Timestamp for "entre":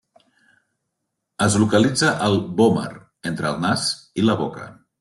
3.33-3.51